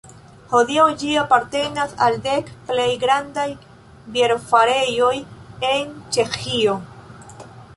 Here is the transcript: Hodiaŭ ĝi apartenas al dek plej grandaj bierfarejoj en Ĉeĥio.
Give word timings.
Hodiaŭ 0.51 0.85
ĝi 1.01 1.09
apartenas 1.23 1.93
al 2.05 2.17
dek 2.23 2.49
plej 2.71 2.87
grandaj 3.03 3.45
bierfarejoj 4.17 5.13
en 5.73 5.93
Ĉeĥio. 6.17 6.75